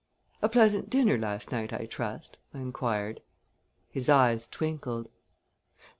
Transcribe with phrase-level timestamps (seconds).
[0.41, 3.21] "A pleasant dinner last night, I trust?" I inquired.
[3.91, 5.09] His eyes twinkled.